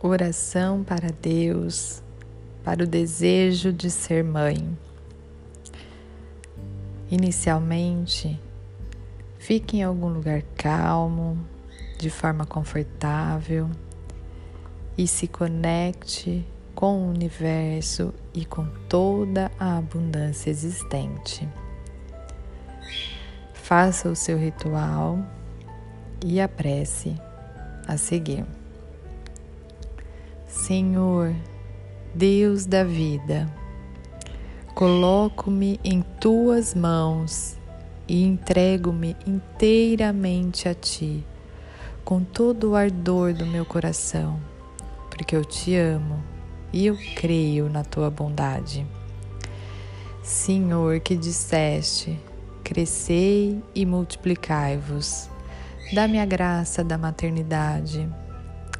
[0.00, 2.02] Oração para Deus,
[2.62, 4.76] para o desejo de ser mãe.
[7.10, 8.40] Inicialmente,
[9.38, 11.38] fique em algum lugar calmo,
[11.98, 13.70] de forma confortável
[14.96, 21.48] e se conecte com o universo e com toda a abundância existente.
[23.54, 25.18] Faça o seu ritual
[26.24, 27.14] e a prece
[27.86, 28.44] a seguir.
[30.46, 31.34] Senhor,
[32.14, 33.46] Deus da vida,
[34.74, 37.56] coloco-me em tuas mãos
[38.08, 41.24] e entrego-me inteiramente a ti,
[42.04, 44.40] com todo o ardor do meu coração,
[45.10, 46.22] porque eu te amo
[46.72, 48.86] e eu creio na tua bondade.
[50.22, 52.18] Senhor, que disseste:
[52.64, 55.30] crescei e multiplicai-vos.
[55.92, 58.08] Dá-me a graça da maternidade.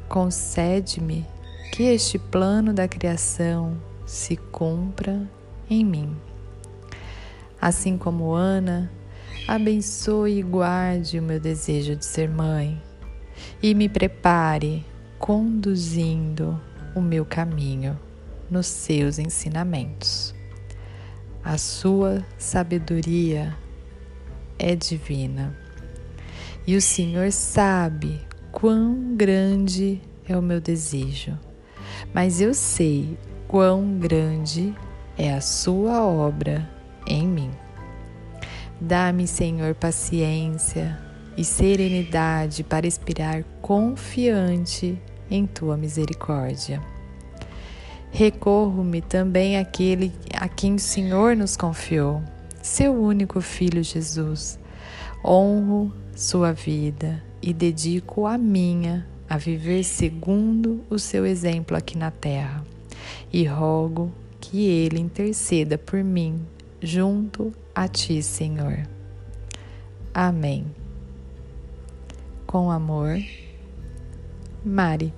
[0.09, 1.25] Concede-me
[1.71, 5.21] que este plano da criação se cumpra
[5.69, 6.17] em mim.
[7.61, 8.91] Assim como Ana,
[9.47, 12.81] abençoe e guarde o meu desejo de ser mãe
[13.63, 14.85] e me prepare
[15.17, 16.59] conduzindo
[16.93, 17.97] o meu caminho
[18.51, 20.35] nos seus ensinamentos.
[21.41, 23.55] A sua sabedoria
[24.59, 25.66] é divina
[26.67, 31.35] e o Senhor sabe quão grande é o meu desejo
[32.13, 34.73] mas eu sei quão grande
[35.17, 36.69] é a Sua obra
[37.05, 37.51] em mim.
[38.79, 40.97] Dá-me, Senhor, paciência
[41.35, 46.81] e serenidade para expirar confiante em Tua misericórdia.
[48.11, 52.21] Recorro-me também àquele a quem o Senhor nos confiou,
[52.61, 54.59] seu único Filho Jesus.
[55.23, 62.11] Honro sua vida e dedico a minha a viver segundo o seu exemplo aqui na
[62.11, 62.65] terra,
[63.31, 66.45] e rogo que ele interceda por mim
[66.81, 68.87] junto a ti, Senhor.
[70.13, 70.65] Amém.
[72.45, 73.21] Com amor,
[74.63, 75.13] Mari.